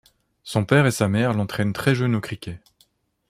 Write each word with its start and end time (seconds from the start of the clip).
Son 0.41 0.65
père 0.65 0.87
et 0.87 0.91
sa 0.91 1.07
mère 1.07 1.35
l'entraînent 1.35 1.73
très 1.73 1.93
jeune 1.93 2.15
au 2.15 2.21
cricket. 2.21 2.59